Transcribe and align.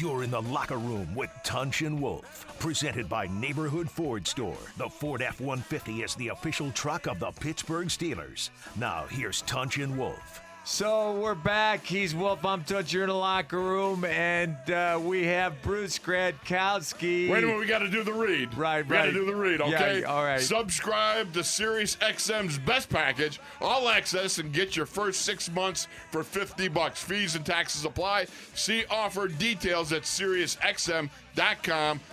You're 0.00 0.22
in 0.22 0.30
the 0.30 0.42
locker 0.42 0.76
room 0.76 1.12
with 1.12 1.28
Tunch 1.42 1.82
and 1.82 2.00
Wolf, 2.00 2.46
presented 2.60 3.08
by 3.08 3.26
Neighborhood 3.26 3.90
Ford 3.90 4.28
Store. 4.28 4.56
The 4.76 4.88
Ford 4.88 5.22
F 5.22 5.40
150 5.40 6.02
is 6.02 6.14
the 6.14 6.28
official 6.28 6.70
truck 6.70 7.08
of 7.08 7.18
the 7.18 7.32
Pittsburgh 7.32 7.88
Steelers. 7.88 8.50
Now, 8.76 9.06
here's 9.10 9.42
Tunch 9.42 9.78
and 9.78 9.98
Wolf. 9.98 10.47
So 10.70 11.12
we're 11.18 11.34
back. 11.34 11.86
He's 11.86 12.14
Wolf. 12.14 12.44
I'm 12.44 12.62
Tunch. 12.62 12.92
You're 12.92 13.04
in 13.04 13.08
the 13.08 13.14
locker 13.14 13.58
room, 13.58 14.04
and 14.04 14.54
uh, 14.70 15.00
we 15.02 15.24
have 15.24 15.62
Bruce 15.62 15.98
Gradkowski. 15.98 17.30
Wait 17.30 17.42
a 17.42 17.46
minute, 17.46 17.58
we 17.58 17.64
got 17.64 17.78
to 17.78 17.88
do 17.88 18.02
the 18.02 18.12
read. 18.12 18.54
Right, 18.54 18.84
we 18.84 18.90
got 18.90 19.06
to 19.06 19.08
right. 19.08 19.14
do 19.14 19.24
the 19.24 19.34
read, 19.34 19.62
okay? 19.62 20.00
Yeah, 20.00 20.12
all 20.12 20.22
right. 20.22 20.42
Subscribe 20.42 21.32
to 21.32 21.42
Sirius 21.42 21.96
XM's 21.96 22.58
best 22.58 22.90
package, 22.90 23.40
all 23.62 23.88
access, 23.88 24.36
and 24.36 24.52
get 24.52 24.76
your 24.76 24.84
first 24.84 25.22
six 25.22 25.50
months 25.50 25.88
for 26.10 26.22
50 26.22 26.68
bucks. 26.68 27.02
Fees 27.02 27.34
and 27.34 27.46
taxes 27.46 27.86
apply. 27.86 28.26
See 28.54 28.84
offer 28.90 29.26
details 29.26 29.94
at 29.94 30.02
SiriusXM.com 30.02 31.10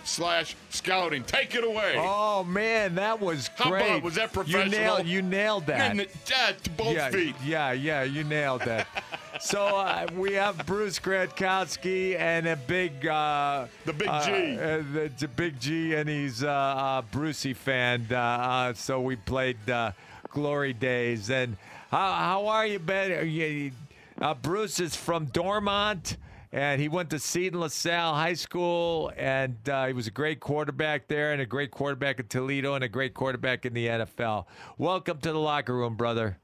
slash 0.04 0.56
scouting. 0.70 1.24
Take 1.24 1.54
it 1.54 1.64
away. 1.64 1.94
Oh 1.98 2.44
man, 2.44 2.94
that 2.96 3.20
was 3.20 3.48
great. 3.48 3.64
How 3.64 3.70
great. 3.70 3.86
about- 3.90 4.02
was 4.02 4.14
that 4.14 4.22
You 4.34 4.42
professional? 4.42 4.70
nailed, 4.70 5.06
you 5.06 5.22
nailed 5.22 5.66
that. 5.66 5.96
Yeah, 5.96 6.52
to 6.62 6.70
both 6.70 6.94
yeah, 6.94 7.10
feet. 7.10 7.34
Yeah, 7.44 7.72
yeah, 7.72 8.02
you 8.04 8.24
nailed 8.24 8.62
that. 8.62 8.86
so 9.40 9.64
uh, 9.66 10.06
we 10.16 10.32
have 10.34 10.64
Bruce 10.66 10.98
Gradkowski 10.98 12.18
and 12.18 12.46
a 12.46 12.56
big, 12.56 13.06
uh, 13.06 13.66
The 13.84 13.92
big 13.92 14.08
uh, 14.08 14.24
G. 14.24 14.32
uh, 14.32 14.76
the, 14.92 15.10
the 15.18 15.28
big 15.28 15.60
G, 15.60 15.94
and 15.94 16.08
he's 16.08 16.42
uh, 16.42 17.02
a 17.02 17.04
Brucey 17.10 17.54
fan. 17.54 18.06
Uh, 18.10 18.16
uh, 18.16 18.74
so 18.74 19.00
we 19.00 19.16
played 19.16 19.58
uh, 19.68 19.92
Glory 20.30 20.72
Days. 20.72 21.30
And 21.30 21.56
how, 21.90 22.12
how 22.12 22.46
are 22.48 22.66
you, 22.66 22.78
Ben? 22.78 23.28
You- 23.28 23.72
Uh, 24.18 24.32
Bruce 24.32 24.80
is 24.80 24.96
from 24.96 25.26
Dormont. 25.26 26.16
And 26.52 26.80
he 26.80 26.88
went 26.88 27.10
to 27.10 27.18
Seton 27.18 27.60
LaSalle 27.60 28.14
High 28.14 28.34
School, 28.34 29.12
and 29.16 29.56
uh, 29.68 29.86
he 29.86 29.92
was 29.92 30.06
a 30.06 30.10
great 30.10 30.40
quarterback 30.40 31.08
there, 31.08 31.32
and 31.32 31.40
a 31.42 31.46
great 31.46 31.70
quarterback 31.70 32.20
in 32.20 32.26
Toledo, 32.28 32.74
and 32.74 32.84
a 32.84 32.88
great 32.88 33.14
quarterback 33.14 33.66
in 33.66 33.74
the 33.74 33.86
NFL. 33.86 34.46
Welcome 34.78 35.18
to 35.18 35.32
the 35.32 35.38
locker 35.38 35.74
room, 35.74 35.96
brother. 35.96 36.38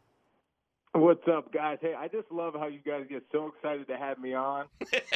What's 0.95 1.27
up, 1.27 1.51
guys? 1.55 1.79
Hey, 1.81 1.95
I 1.95 2.09
just 2.09 2.31
love 2.31 2.53
how 2.53 2.67
you 2.67 2.81
guys 2.85 3.07
get 3.09 3.25
so 3.33 3.47
excited 3.47 3.89
to 3.89 3.97
have 3.97 4.19
me 4.19 4.35
on 4.35 4.67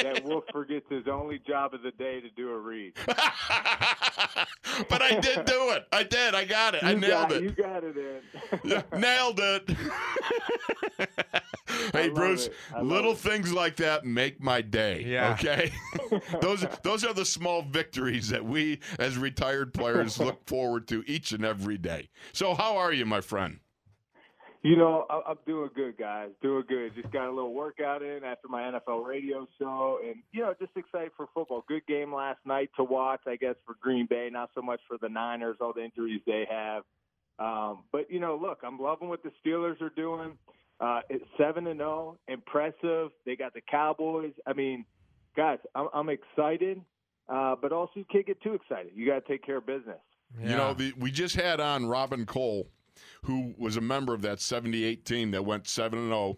that 0.01 0.23
Wolf 0.25 0.45
forgets 0.51 0.87
his 0.89 1.07
only 1.07 1.37
job 1.37 1.75
of 1.75 1.83
the 1.83 1.91
day 1.91 2.19
to 2.19 2.31
do 2.31 2.49
a 2.49 2.57
read. 2.57 2.93
but 3.05 5.01
I 5.03 5.19
did 5.21 5.45
do 5.45 5.69
it. 5.69 5.85
I 5.91 6.01
did. 6.01 6.33
I 6.33 6.45
got 6.45 6.73
it. 6.73 6.83
I 6.83 6.95
nailed 6.95 7.29
got, 7.29 7.31
it. 7.31 7.43
You 7.43 7.51
got 7.51 7.83
it 7.83 7.95
in. 7.95 8.21
Nailed 8.99 9.39
it. 9.39 9.77
hey 11.93 12.09
Bruce, 12.09 12.47
it. 12.47 12.53
I 12.73 12.77
love 12.77 12.87
little 12.87 13.11
it. 13.13 13.17
things 13.19 13.53
like 13.53 13.77
that 13.77 14.05
make 14.05 14.41
my 14.41 14.61
day. 14.61 15.03
Yeah. 15.05 15.33
Okay. 15.33 15.71
those 16.41 16.65
those 16.83 17.03
are 17.03 17.13
the 17.13 17.25
small 17.25 17.61
victories 17.61 18.29
that 18.29 18.45
we 18.45 18.79
as 18.99 19.17
retired 19.17 19.73
players 19.73 20.19
look 20.19 20.45
forward 20.47 20.87
to 20.89 21.03
each 21.07 21.31
and 21.31 21.45
every 21.45 21.77
day. 21.77 22.09
So 22.33 22.53
how 22.53 22.77
are 22.77 22.93
you, 22.93 23.05
my 23.05 23.21
friend? 23.21 23.59
You 24.63 24.75
know, 24.75 25.05
I- 25.09 25.21
I'm 25.27 25.37
doing 25.45 25.69
good, 25.75 25.97
guys. 25.97 26.31
Doing 26.41 26.65
good. 26.67 26.93
Just 26.95 27.11
got 27.11 27.27
a 27.27 27.31
little 27.31 27.53
workout 27.53 28.01
in 28.01 28.23
after 28.23 28.47
my 28.47 28.63
NFL 28.63 29.05
radio 29.05 29.47
show, 29.59 29.99
and 30.03 30.15
you 30.31 30.41
know, 30.41 30.53
just 30.59 30.75
excited 30.75 31.11
for 31.15 31.27
football. 31.33 31.63
Good 31.67 31.85
game 31.87 32.13
last 32.13 32.39
night 32.45 32.69
to 32.75 32.83
watch, 32.83 33.21
I 33.27 33.35
guess, 33.35 33.55
for 33.65 33.75
Green 33.79 34.07
Bay. 34.07 34.29
Not 34.31 34.49
so 34.55 34.61
much 34.61 34.81
for 34.87 34.97
the 34.99 35.09
Niners, 35.09 35.57
all 35.61 35.73
the 35.73 35.83
injuries 35.83 36.21
they 36.25 36.45
have. 36.49 36.83
Um, 37.39 37.83
but 37.91 38.09
you 38.11 38.19
know, 38.19 38.35
look, 38.35 38.59
I'm 38.63 38.79
loving 38.79 39.09
what 39.09 39.21
the 39.23 39.31
Steelers 39.45 39.79
are 39.81 39.91
doing. 39.91 40.37
Uh, 40.79 41.01
it's 41.09 41.25
seven 41.37 41.67
and 41.67 41.79
zero, 41.79 42.17
impressive. 42.27 43.09
They 43.25 43.35
got 43.35 43.53
the 43.53 43.61
Cowboys. 43.61 44.33
I 44.45 44.53
mean, 44.53 44.85
guys, 45.35 45.57
I'm, 45.73 45.87
I'm 45.93 46.09
excited, 46.09 46.81
uh, 47.29 47.55
but 47.61 47.71
also 47.71 47.93
you 47.95 48.05
can't 48.11 48.25
get 48.25 48.41
too 48.41 48.53
excited. 48.53 48.91
You 48.95 49.07
got 49.07 49.25
to 49.25 49.27
take 49.27 49.43
care 49.43 49.57
of 49.57 49.65
business. 49.65 49.97
You 50.41 50.49
know, 50.49 50.73
the, 50.73 50.93
we 50.97 51.09
just 51.09 51.35
had 51.35 51.59
on 51.59 51.85
Robin 51.85 52.25
Cole, 52.25 52.67
who 53.23 53.55
was 53.57 53.77
a 53.77 53.81
member 53.81 54.13
of 54.13 54.21
that 54.23 54.39
78 54.41 55.05
team 55.05 55.31
that 55.31 55.45
went 55.45 55.67
7 55.67 55.97
and 55.97 56.09
0. 56.09 56.37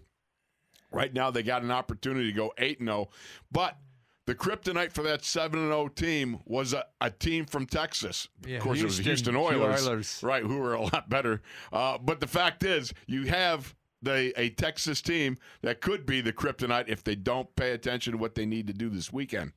Right 0.91 1.13
now 1.13 1.31
they 1.31 1.43
got 1.43 1.63
an 1.63 1.71
opportunity 1.71 2.31
to 2.31 2.37
go 2.37 2.53
8 2.57 2.79
and 2.79 2.89
0, 2.89 3.09
but 3.51 3.77
the 4.25 4.35
kryptonite 4.35 4.91
for 4.91 5.01
that 5.03 5.25
7 5.25 5.59
and 5.59 5.69
0 5.69 5.87
team 5.89 6.39
was 6.45 6.73
a, 6.73 6.85
a 7.01 7.09
team 7.09 7.45
from 7.45 7.65
Texas. 7.65 8.27
Yeah, 8.45 8.57
of 8.57 8.63
course 8.63 8.79
it 8.79 8.85
was 8.85 8.97
the 8.97 9.03
Houston 9.03 9.33
Houston 9.33 9.59
Oilers, 9.59 9.87
Oilers. 9.87 10.19
right, 10.23 10.43
who 10.43 10.59
were 10.59 10.75
a 10.75 10.81
lot 10.83 11.09
better. 11.09 11.41
Uh, 11.73 11.97
but 11.97 12.19
the 12.19 12.27
fact 12.27 12.63
is, 12.63 12.93
you 13.07 13.25
have 13.25 13.75
the 14.01 14.33
a 14.39 14.49
Texas 14.49 15.01
team 15.01 15.37
that 15.61 15.81
could 15.81 16.05
be 16.05 16.21
the 16.21 16.33
kryptonite 16.33 16.87
if 16.87 17.03
they 17.03 17.15
don't 17.15 17.53
pay 17.55 17.71
attention 17.71 18.13
to 18.13 18.17
what 18.17 18.35
they 18.35 18.45
need 18.45 18.67
to 18.67 18.73
do 18.73 18.89
this 18.89 19.11
weekend. 19.11 19.53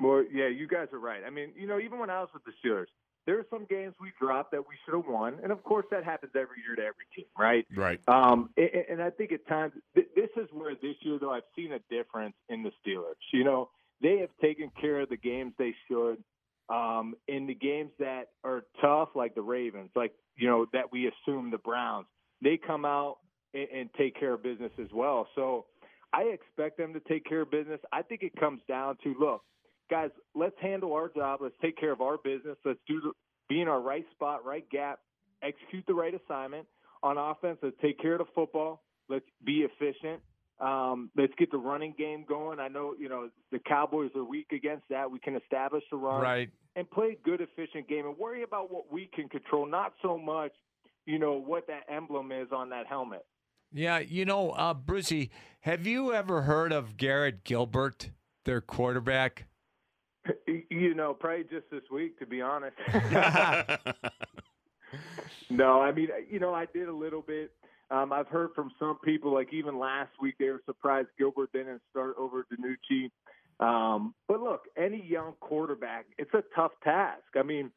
Well, 0.00 0.24
yeah, 0.32 0.48
you 0.48 0.66
guys 0.66 0.88
are 0.92 0.98
right. 0.98 1.22
I 1.26 1.30
mean, 1.30 1.52
you 1.56 1.66
know, 1.66 1.78
even 1.78 1.98
when 1.98 2.10
I 2.10 2.20
was 2.20 2.30
with 2.32 2.42
the 2.44 2.52
Steelers, 2.64 2.86
there 3.26 3.38
are 3.38 3.46
some 3.50 3.66
games 3.68 3.94
we 4.00 4.12
dropped 4.18 4.50
that 4.52 4.66
we 4.66 4.74
should 4.84 4.94
have 4.94 5.06
won, 5.06 5.38
and 5.42 5.52
of 5.52 5.62
course 5.62 5.84
that 5.90 6.04
happens 6.04 6.32
every 6.34 6.56
year 6.66 6.74
to 6.76 6.82
every 6.82 7.04
team, 7.14 7.26
right? 7.38 7.66
Right. 7.76 8.00
Um, 8.08 8.50
and, 8.56 8.70
and 8.90 9.02
I 9.02 9.10
think 9.10 9.32
at 9.32 9.46
times 9.46 9.74
th- 9.94 10.08
this 10.16 10.30
is 10.36 10.48
where 10.52 10.74
this 10.74 10.96
year 11.02 11.18
though 11.20 11.32
I've 11.32 11.42
seen 11.54 11.72
a 11.72 11.78
difference 11.90 12.34
in 12.48 12.62
the 12.62 12.70
Steelers. 12.80 13.20
You 13.32 13.44
know, 13.44 13.68
they 14.00 14.18
have 14.18 14.30
taken 14.40 14.70
care 14.80 15.00
of 15.00 15.10
the 15.10 15.16
games 15.16 15.52
they 15.58 15.74
should. 15.88 16.22
Um, 16.70 17.14
in 17.26 17.46
the 17.46 17.54
games 17.54 17.90
that 17.98 18.28
are 18.44 18.62
tough, 18.80 19.10
like 19.14 19.34
the 19.34 19.42
Ravens, 19.42 19.90
like 19.94 20.12
you 20.36 20.48
know 20.48 20.66
that 20.72 20.92
we 20.92 21.08
assume 21.08 21.50
the 21.50 21.58
Browns, 21.58 22.06
they 22.42 22.56
come 22.56 22.84
out 22.84 23.18
and, 23.54 23.68
and 23.74 23.90
take 23.96 24.18
care 24.18 24.34
of 24.34 24.42
business 24.42 24.72
as 24.80 24.88
well. 24.92 25.26
So 25.34 25.66
I 26.12 26.22
expect 26.22 26.78
them 26.78 26.92
to 26.94 27.00
take 27.00 27.24
care 27.24 27.42
of 27.42 27.50
business. 27.50 27.80
I 27.92 28.02
think 28.02 28.22
it 28.22 28.34
comes 28.38 28.60
down 28.68 28.96
to 29.04 29.14
look, 29.18 29.42
guys, 29.90 30.10
let's 30.34 30.56
handle 30.60 30.92
our 30.92 31.08
job. 31.08 31.40
Let's 31.42 31.54
take 31.62 31.78
care 31.78 31.92
of 31.92 32.00
our 32.00 32.16
business. 32.18 32.56
Let's 32.64 32.80
do 32.86 33.00
the, 33.00 33.12
be 33.48 33.60
in 33.60 33.68
our 33.68 33.80
right 33.80 34.04
spot, 34.12 34.44
right 34.44 34.68
gap, 34.70 35.00
execute 35.42 35.84
the 35.86 35.94
right 35.94 36.14
assignment 36.14 36.66
on 37.02 37.16
offense. 37.18 37.58
Let's 37.62 37.76
take 37.80 37.98
care 38.00 38.12
of 38.14 38.18
the 38.18 38.32
football. 38.34 38.82
Let's 39.08 39.24
be 39.44 39.66
efficient. 39.66 40.20
Um, 40.60 41.10
let's 41.16 41.32
get 41.38 41.50
the 41.50 41.58
running 41.58 41.94
game 41.96 42.24
going. 42.28 42.60
I 42.60 42.68
know 42.68 42.94
you 42.98 43.08
know 43.08 43.30
the 43.50 43.58
Cowboys 43.60 44.10
are 44.14 44.22
weak 44.24 44.48
against 44.52 44.84
that. 44.90 45.10
We 45.10 45.18
can 45.18 45.34
establish 45.34 45.82
the 45.90 45.96
run 45.96 46.20
Right. 46.20 46.50
and 46.76 46.88
play 46.90 47.16
a 47.18 47.24
good, 47.24 47.40
efficient 47.40 47.88
game 47.88 48.04
and 48.06 48.16
worry 48.18 48.42
about 48.42 48.70
what 48.70 48.92
we 48.92 49.08
can 49.14 49.28
control, 49.30 49.64
not 49.66 49.94
so 50.02 50.18
much, 50.18 50.52
you 51.06 51.18
know, 51.18 51.34
what 51.34 51.66
that 51.66 51.82
emblem 51.88 52.32
is 52.32 52.48
on 52.52 52.70
that 52.70 52.86
helmet. 52.86 53.24
Yeah, 53.72 53.98
you 53.98 54.24
know, 54.24 54.50
uh, 54.50 54.74
Brucey, 54.74 55.30
have 55.60 55.86
you 55.86 56.12
ever 56.12 56.42
heard 56.42 56.72
of 56.72 56.96
Garrett 56.96 57.44
Gilbert, 57.44 58.10
their 58.44 58.60
quarterback? 58.60 59.46
You 60.46 60.94
know, 60.94 61.14
probably 61.14 61.44
just 61.44 61.70
this 61.70 61.82
week, 61.90 62.18
to 62.20 62.26
be 62.26 62.40
honest. 62.40 62.76
no, 65.50 65.80
I 65.80 65.92
mean, 65.92 66.08
you 66.30 66.38
know, 66.38 66.54
I 66.54 66.66
did 66.66 66.88
a 66.88 66.92
little 66.92 67.22
bit. 67.22 67.52
Um, 67.90 68.12
I've 68.12 68.28
heard 68.28 68.50
from 68.54 68.70
some 68.78 68.98
people, 69.04 69.34
like 69.34 69.52
even 69.52 69.78
last 69.78 70.12
week, 70.20 70.36
they 70.38 70.48
were 70.48 70.62
surprised 70.64 71.08
Gilbert 71.18 71.50
didn't 71.52 71.82
start 71.90 72.14
over 72.18 72.44
DiNucci. 72.44 73.10
Um, 73.60 74.14
but 74.28 74.40
look, 74.40 74.62
any 74.76 75.04
young 75.04 75.34
quarterback, 75.40 76.06
it's 76.18 76.32
a 76.34 76.44
tough 76.54 76.72
task. 76.84 77.24
I 77.36 77.42
mean, 77.42 77.70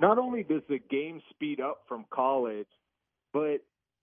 not 0.00 0.18
only 0.18 0.42
does 0.42 0.62
the 0.68 0.78
game 0.90 1.20
speed 1.30 1.60
up 1.60 1.82
from 1.88 2.04
college, 2.10 2.66
but 3.32 3.58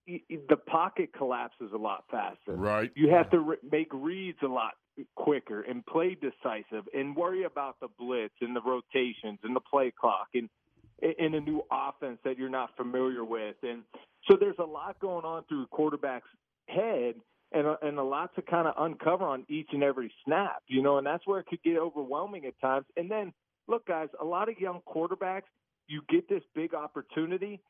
the 0.08 0.58
pocket 0.68 1.10
collapses 1.18 1.72
a 1.74 1.78
lot 1.78 2.06
faster. 2.10 2.56
Right. 2.56 2.92
You 2.96 3.10
have 3.10 3.30
to 3.32 3.40
re- 3.40 3.58
make 3.70 3.88
reads 3.94 4.38
a 4.44 4.48
lot 4.48 4.74
quicker 5.16 5.62
and 5.62 5.86
play 5.86 6.16
decisive 6.16 6.88
and 6.94 7.16
worry 7.16 7.44
about 7.44 7.76
the 7.82 7.88
blitz 8.00 8.34
and 8.42 8.56
the 8.56 8.62
rotations 8.62 9.40
and 9.44 9.56
the 9.56 9.60
play 9.60 9.92
clock 10.00 10.28
and 10.34 10.50
in 11.20 11.36
a 11.36 11.40
new 11.40 11.62
offense 11.72 12.18
that 12.24 12.38
you're 12.38 12.50
not 12.50 12.70
familiar 12.76 13.24
with. 13.24 13.56
And 13.62 13.84
so 14.30 14.38
there's 14.40 14.56
a 14.60 14.66
lot 14.66 15.00
going 15.00 15.26
on 15.26 15.44
through 15.48 15.64
a 15.64 15.68
quarterback's 15.68 16.30
head 16.68 17.16
and 17.52 17.68
a, 17.68 17.78
and 17.82 18.00
a 18.00 18.04
lot 18.04 18.34
to 18.36 18.42
kind 18.42 18.68
of 18.68 18.74
uncover 18.78 19.26
on 19.26 19.46
each 19.48 19.70
and 19.74 19.84
every 19.84 20.12
snap, 20.26 20.64
you 20.68 20.82
know, 20.82 20.98
and 20.98 21.06
that's 21.06 21.26
where 21.28 21.40
it 21.40 21.46
could 21.48 21.62
get 21.64 21.78
overwhelming 21.78 22.46
at 22.46 22.60
times. 22.60 22.86
And 22.96 23.12
then 23.12 23.34
look, 23.68 23.86
guys, 23.86 24.10
a 24.20 24.26
lot 24.26 24.50
of 24.50 24.60
young 24.60 24.82
quarterbacks, 24.88 25.44
you 25.88 26.02
get 26.10 26.30
this 26.30 26.44
big 26.56 26.74
opportunity 26.74 27.62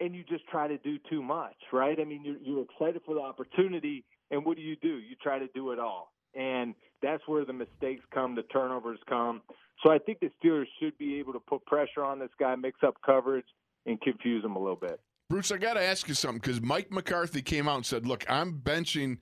and 0.00 0.14
you 0.14 0.24
just 0.24 0.46
try 0.48 0.68
to 0.68 0.78
do 0.78 0.98
too 1.10 1.22
much, 1.22 1.56
right? 1.72 1.98
I 2.00 2.04
mean, 2.04 2.24
you're, 2.24 2.38
you're 2.42 2.64
excited 2.64 3.02
for 3.06 3.14
the 3.14 3.20
opportunity, 3.20 4.04
and 4.30 4.44
what 4.44 4.56
do 4.56 4.62
you 4.62 4.76
do? 4.76 4.98
You 4.98 5.16
try 5.22 5.38
to 5.38 5.46
do 5.54 5.70
it 5.70 5.78
all. 5.78 6.12
And 6.34 6.74
that's 7.00 7.22
where 7.26 7.44
the 7.44 7.52
mistakes 7.52 8.02
come, 8.12 8.34
the 8.34 8.42
turnovers 8.42 8.98
come. 9.08 9.42
So 9.82 9.90
I 9.90 9.98
think 9.98 10.18
the 10.20 10.30
Steelers 10.42 10.66
should 10.80 10.96
be 10.98 11.18
able 11.18 11.32
to 11.32 11.40
put 11.40 11.64
pressure 11.64 12.02
on 12.02 12.18
this 12.18 12.30
guy, 12.38 12.54
mix 12.56 12.80
up 12.82 12.96
coverage, 13.04 13.46
and 13.86 14.00
confuse 14.00 14.44
him 14.44 14.56
a 14.56 14.58
little 14.58 14.76
bit. 14.76 14.98
Bruce, 15.30 15.52
I 15.52 15.58
got 15.58 15.74
to 15.74 15.82
ask 15.82 16.08
you 16.08 16.14
something 16.14 16.40
because 16.40 16.60
Mike 16.60 16.90
McCarthy 16.90 17.42
came 17.42 17.68
out 17.68 17.76
and 17.76 17.86
said, 17.86 18.06
"Look, 18.06 18.24
I'm 18.28 18.60
benching 18.60 19.18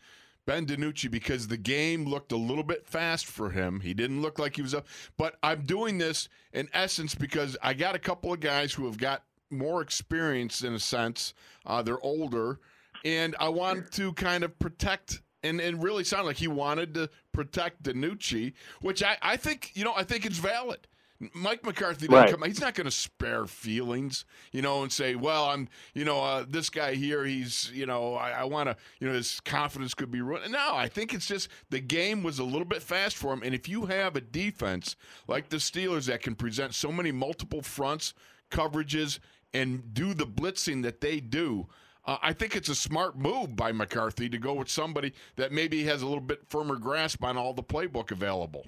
Ben 0.46 0.66
DiNucci 0.66 1.10
because 1.10 1.48
the 1.48 1.56
game 1.56 2.04
looked 2.04 2.32
a 2.32 2.36
little 2.36 2.64
bit 2.64 2.86
fast 2.86 3.26
for 3.26 3.50
him. 3.50 3.80
He 3.80 3.94
didn't 3.94 4.22
look 4.22 4.38
like 4.38 4.56
he 4.56 4.62
was 4.62 4.74
up, 4.74 4.86
but 5.16 5.36
I'm 5.42 5.62
doing 5.62 5.98
this 5.98 6.28
in 6.52 6.68
essence 6.72 7.14
because 7.14 7.56
I 7.62 7.74
got 7.74 7.94
a 7.94 8.00
couple 8.00 8.32
of 8.32 8.40
guys 8.40 8.72
who 8.72 8.86
have 8.86 8.98
got 8.98 9.22
more 9.50 9.82
experience 9.82 10.62
in 10.62 10.74
a 10.74 10.80
sense. 10.80 11.34
Uh, 11.64 11.82
they're 11.82 12.04
older, 12.04 12.58
and 13.04 13.36
I 13.38 13.50
want 13.50 13.92
to 13.92 14.12
kind 14.14 14.42
of 14.42 14.58
protect 14.58 15.22
and 15.44 15.60
it 15.60 15.76
really 15.76 16.04
sound 16.04 16.26
like 16.26 16.36
he 16.36 16.48
wanted 16.48 16.94
to 16.94 17.10
protect 17.32 17.82
DiNucci, 17.82 18.52
which 18.80 19.02
I, 19.02 19.16
I 19.20 19.36
think 19.36 19.72
you 19.74 19.84
know 19.84 19.94
I 19.96 20.04
think 20.04 20.24
it's 20.24 20.38
valid. 20.38 20.86
Mike 21.34 21.64
McCarthy 21.64 22.06
didn't 22.08 22.14
Right. 22.16 22.30
come. 22.30 22.42
He's 22.42 22.60
not 22.60 22.74
going 22.74 22.84
to 22.86 22.90
spare 22.90 23.46
feelings, 23.46 24.24
you 24.52 24.62
know, 24.62 24.82
and 24.82 24.92
say, 24.92 25.14
"Well, 25.14 25.46
I'm, 25.46 25.68
you 25.94 26.04
know, 26.04 26.22
uh, 26.22 26.44
this 26.48 26.70
guy 26.70 26.94
here. 26.94 27.24
He's, 27.24 27.70
you 27.72 27.86
know, 27.86 28.14
I, 28.14 28.30
I 28.30 28.44
want 28.44 28.68
to, 28.68 28.76
you 29.00 29.08
know, 29.08 29.14
his 29.14 29.40
confidence 29.40 29.94
could 29.94 30.10
be 30.10 30.20
ruined." 30.20 30.50
No, 30.52 30.74
I 30.74 30.88
think 30.88 31.14
it's 31.14 31.26
just 31.26 31.48
the 31.70 31.80
game 31.80 32.22
was 32.22 32.38
a 32.38 32.44
little 32.44 32.64
bit 32.64 32.82
fast 32.82 33.16
for 33.16 33.32
him, 33.32 33.42
and 33.42 33.54
if 33.54 33.68
you 33.68 33.86
have 33.86 34.16
a 34.16 34.20
defense 34.20 34.96
like 35.28 35.48
the 35.48 35.58
Steelers 35.58 36.06
that 36.06 36.22
can 36.22 36.34
present 36.34 36.74
so 36.74 36.90
many 36.90 37.12
multiple 37.12 37.62
fronts, 37.62 38.14
coverages, 38.50 39.18
and 39.54 39.92
do 39.94 40.14
the 40.14 40.26
blitzing 40.26 40.82
that 40.82 41.00
they 41.00 41.20
do. 41.20 41.68
Uh, 42.04 42.16
I 42.20 42.32
think 42.32 42.56
it's 42.56 42.68
a 42.68 42.74
smart 42.74 43.16
move 43.16 43.54
by 43.54 43.70
McCarthy 43.70 44.28
to 44.28 44.36
go 44.36 44.54
with 44.54 44.68
somebody 44.68 45.12
that 45.36 45.52
maybe 45.52 45.84
has 45.84 46.02
a 46.02 46.06
little 46.06 46.20
bit 46.20 46.40
firmer 46.48 46.74
grasp 46.74 47.22
on 47.22 47.36
all 47.36 47.54
the 47.54 47.62
playbook 47.62 48.10
available. 48.10 48.66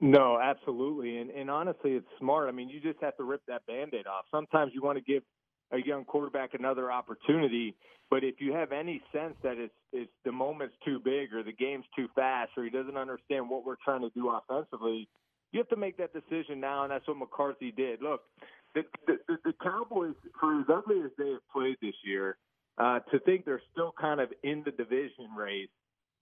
No, 0.00 0.38
absolutely. 0.40 1.18
And 1.18 1.30
and 1.30 1.50
honestly, 1.50 1.92
it's 1.92 2.06
smart. 2.18 2.48
I 2.48 2.52
mean, 2.52 2.68
you 2.68 2.80
just 2.80 3.00
have 3.02 3.16
to 3.16 3.24
rip 3.24 3.42
that 3.48 3.66
band-aid 3.66 4.06
off. 4.06 4.26
Sometimes 4.30 4.72
you 4.74 4.82
want 4.82 4.98
to 4.98 5.04
give 5.04 5.22
a 5.72 5.78
young 5.84 6.04
quarterback 6.04 6.54
another 6.54 6.90
opportunity, 6.90 7.74
but 8.10 8.24
if 8.24 8.36
you 8.40 8.52
have 8.52 8.72
any 8.72 9.02
sense 9.12 9.34
that 9.42 9.58
it's 9.58 9.74
it's 9.92 10.10
the 10.24 10.32
moment's 10.32 10.76
too 10.84 11.00
big 11.04 11.34
or 11.34 11.42
the 11.42 11.52
game's 11.52 11.84
too 11.96 12.06
fast 12.14 12.52
or 12.56 12.64
he 12.64 12.70
doesn't 12.70 12.96
understand 12.96 13.50
what 13.50 13.64
we're 13.66 13.76
trying 13.84 14.02
to 14.02 14.10
do 14.10 14.30
offensively, 14.30 15.08
you 15.52 15.58
have 15.58 15.68
to 15.68 15.76
make 15.76 15.96
that 15.98 16.12
decision 16.12 16.60
now, 16.60 16.84
and 16.84 16.92
that's 16.92 17.06
what 17.08 17.16
McCarthy 17.16 17.72
did. 17.72 18.00
Look, 18.00 18.22
the 18.74 18.82
the, 19.06 19.18
the, 19.26 19.36
the 19.46 19.52
Cowboys, 19.62 20.14
for 20.40 20.60
as 20.60 20.66
ugly 20.72 21.00
as 21.04 21.10
they 21.18 21.30
have 21.30 21.48
played 21.52 21.76
this 21.82 21.94
year, 22.04 22.36
uh, 22.78 23.00
to 23.10 23.18
think 23.20 23.44
they're 23.44 23.62
still 23.72 23.92
kind 24.00 24.20
of 24.20 24.28
in 24.44 24.62
the 24.64 24.70
division 24.70 25.34
race 25.36 25.68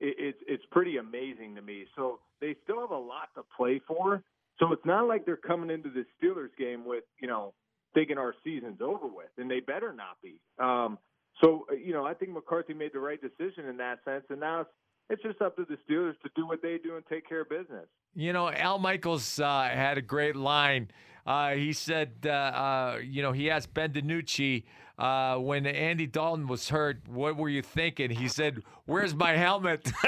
it, 0.00 0.16
it's 0.18 0.38
it's 0.46 0.64
pretty 0.70 0.96
amazing 0.98 1.54
to 1.56 1.62
me. 1.62 1.86
So 1.96 2.20
they 2.40 2.56
still 2.64 2.80
have 2.80 2.90
a 2.90 2.98
lot 2.98 3.28
to 3.36 3.42
play 3.56 3.80
for. 3.86 4.22
So 4.58 4.72
it's 4.72 4.84
not 4.84 5.06
like 5.06 5.26
they're 5.26 5.36
coming 5.36 5.70
into 5.70 5.90
the 5.90 6.04
Steelers 6.16 6.56
game 6.58 6.84
with 6.84 7.04
you 7.20 7.28
know 7.28 7.54
thinking 7.94 8.18
our 8.18 8.34
season's 8.44 8.80
over 8.80 9.06
with, 9.06 9.30
and 9.38 9.50
they 9.50 9.60
better 9.60 9.92
not 9.92 10.20
be. 10.22 10.40
Um, 10.58 10.98
so 11.42 11.66
you 11.76 11.92
know 11.92 12.06
I 12.06 12.14
think 12.14 12.32
McCarthy 12.32 12.74
made 12.74 12.92
the 12.92 13.00
right 13.00 13.20
decision 13.20 13.66
in 13.66 13.76
that 13.78 13.98
sense, 14.04 14.24
and 14.30 14.40
now 14.40 14.66
it's 15.08 15.22
just 15.22 15.40
up 15.40 15.56
to 15.56 15.64
the 15.64 15.76
Steelers 15.88 16.18
to 16.22 16.30
do 16.34 16.46
what 16.46 16.62
they 16.62 16.78
do 16.82 16.96
and 16.96 17.04
take 17.06 17.28
care 17.28 17.42
of 17.42 17.48
business. 17.48 17.86
You 18.14 18.32
know, 18.32 18.50
Al 18.50 18.78
Michaels 18.78 19.38
uh, 19.38 19.68
had 19.72 19.98
a 19.98 20.02
great 20.02 20.36
line. 20.36 20.90
Uh, 21.26 21.50
he 21.50 21.72
said, 21.72 22.12
uh, 22.24 22.30
uh, 22.30 23.00
you 23.02 23.22
know, 23.22 23.32
he 23.32 23.50
asked 23.50 23.74
Ben 23.74 23.92
DiNucci 23.92 24.64
uh, 24.98 25.36
when 25.36 25.66
Andy 25.66 26.06
Dalton 26.06 26.46
was 26.46 26.68
hurt, 26.68 27.00
what 27.08 27.36
were 27.36 27.48
you 27.48 27.62
thinking? 27.62 28.10
He 28.10 28.28
said, 28.28 28.62
"Where's 28.86 29.14
my 29.14 29.32
helmet?" 29.36 29.84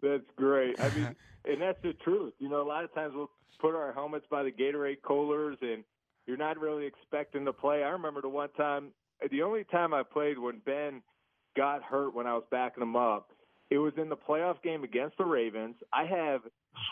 That's 0.00 0.30
great. 0.36 0.80
I 0.80 0.90
mean, 0.90 1.16
and 1.46 1.60
that's 1.60 1.80
the 1.82 1.94
truth. 2.04 2.34
You 2.38 2.48
know, 2.48 2.62
a 2.62 2.68
lot 2.68 2.84
of 2.84 2.94
times 2.94 3.14
we'll 3.14 3.30
put 3.58 3.74
our 3.74 3.92
helmets 3.92 4.26
by 4.30 4.42
the 4.42 4.52
Gatorade 4.52 5.02
coolers, 5.02 5.56
and 5.62 5.82
you're 6.26 6.36
not 6.36 6.58
really 6.58 6.86
expecting 6.86 7.44
to 7.46 7.52
play. 7.52 7.82
I 7.82 7.88
remember 7.88 8.20
the 8.20 8.28
one 8.28 8.50
time, 8.50 8.88
the 9.30 9.42
only 9.42 9.64
time 9.64 9.94
I 9.94 10.02
played 10.02 10.38
when 10.38 10.60
Ben 10.64 11.02
got 11.56 11.82
hurt 11.82 12.14
when 12.14 12.26
I 12.26 12.34
was 12.34 12.44
backing 12.50 12.82
him 12.82 12.96
up. 12.96 13.30
It 13.70 13.78
was 13.78 13.94
in 13.96 14.08
the 14.08 14.16
playoff 14.16 14.62
game 14.62 14.84
against 14.84 15.16
the 15.16 15.24
Ravens. 15.24 15.76
I 15.92 16.04
have 16.04 16.42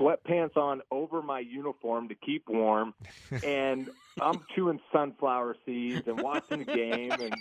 sweatpants 0.01 0.57
on 0.57 0.83
over 0.91 1.23
my 1.23 1.41
uniform 1.41 2.09
to 2.09 2.15
keep 2.15 2.49
warm, 2.49 2.95
and 3.45 3.89
I'm 4.21 4.41
chewing 4.55 4.81
sunflower 4.93 5.57
seeds 5.67 6.07
and 6.07 6.21
watching 6.21 6.61
the 6.61 6.65
game, 6.65 7.13
and 7.13 7.35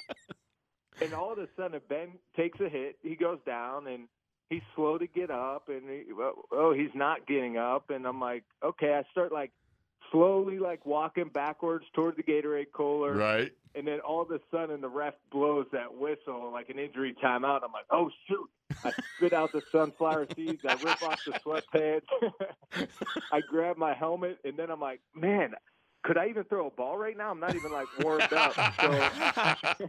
and 1.02 1.14
all 1.14 1.32
of 1.32 1.40
a 1.40 1.48
sudden 1.56 1.80
Ben 1.90 2.10
takes 2.36 2.60
a 2.60 2.70
hit. 2.70 2.98
He 3.02 3.16
goes 3.16 3.40
down, 3.46 3.88
and 3.88 4.08
he's 4.50 4.62
slow 4.76 4.98
to 4.98 5.08
get 5.08 5.32
up, 5.32 5.70
and 5.70 5.90
he, 5.90 6.04
oh, 6.52 6.74
he's 6.74 6.94
not 6.94 7.26
getting 7.26 7.58
up, 7.58 7.90
and 7.90 8.06
I'm 8.06 8.20
like, 8.20 8.44
okay. 8.64 8.94
I 8.94 9.04
start 9.12 9.32
like 9.32 9.52
slowly 10.12 10.60
like 10.60 10.86
walking 10.86 11.30
backwards 11.34 11.86
toward 11.94 12.18
the 12.18 12.24
Gatorade 12.24 12.72
cooler, 12.74 13.14
Right. 13.14 13.52
and 13.76 13.88
then 13.88 14.00
all 14.02 14.22
of 14.22 14.32
a 14.32 14.40
sudden 14.52 14.82
the 14.82 14.90
ref 14.90 15.14
blows 15.32 15.66
that 15.72 15.94
whistle 15.94 16.52
like 16.52 16.70
an 16.70 16.78
injury 16.80 17.16
timeout. 17.24 17.62
I'm 17.64 17.72
like, 17.72 17.86
oh 17.92 18.10
shoot! 18.28 18.50
I 18.84 18.92
spit 19.18 19.34
out 19.34 19.52
the 19.52 19.62
sunflower 19.72 20.28
seeds. 20.36 20.64
I 20.66 20.74
rip 20.76 21.02
off 21.04 21.20
the 21.26 21.34
sweatpants. 21.34 22.88
I 23.32 23.42
grab 23.50 23.78
my 23.78 23.94
helmet, 23.94 24.40
and 24.44 24.58
then 24.58 24.70
I'm 24.70 24.80
like, 24.80 25.02
man, 25.16 25.54
could 26.04 26.18
I 26.18 26.28
even 26.30 26.44
throw 26.46 26.68
a 26.68 26.72
ball 26.72 26.98
right 26.98 27.18
now? 27.18 27.32
I'm 27.32 27.40
not 27.40 27.56
even 27.56 27.72
like 27.72 27.88
warmed 28.00 28.32
up. 28.34 28.54
So 28.80 29.88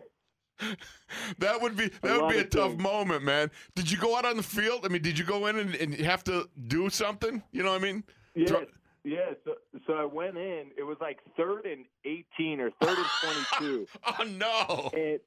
That 1.39 1.61
would 1.61 1.77
be 1.77 1.89
that 2.03 2.21
would 2.23 2.31
be 2.31 2.39
a 2.39 2.45
tough 2.45 2.73
things. 2.73 2.83
moment, 2.83 3.25
man. 3.25 3.51
Did 3.75 3.91
you 3.91 3.99
go 3.99 4.17
out 4.17 4.25
on 4.25 4.37
the 4.37 4.43
field? 4.45 4.85
I 4.85 4.89
mean, 4.89 5.03
did 5.03 5.19
you 5.19 5.25
go 5.25 5.47
in 5.47 5.59
and, 5.59 5.75
and 5.75 5.95
have 5.97 6.23
to 6.25 6.49
do 6.69 6.89
something? 6.89 7.43
You 7.51 7.63
know 7.65 7.73
what 7.73 7.81
I 7.81 7.85
mean? 7.85 8.05
Yes, 8.37 8.49
Throw- 8.49 8.67
yeah. 9.05 9.31
So, 9.45 9.55
so 9.87 9.95
I 9.95 10.05
went 10.05 10.37
in. 10.37 10.67
It 10.77 10.83
was 10.85 10.97
like 11.01 11.19
third 11.37 11.65
and 11.67 11.85
eighteen 12.05 12.61
or 12.61 12.71
third 12.81 12.99
and 12.99 13.07
twenty-two. 13.23 13.87
Oh 14.19 14.25
no! 14.25 14.91
and 14.93 15.21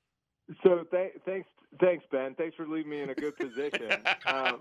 so 0.63 0.83
th- 0.91 1.13
thanks, 1.25 1.47
thanks 1.79 2.05
Ben. 2.11 2.35
Thanks 2.35 2.55
for 2.55 2.67
leaving 2.67 2.89
me 2.91 3.01
in 3.01 3.09
a 3.09 3.15
good 3.15 3.35
position. 3.37 3.91
Um, 4.27 4.59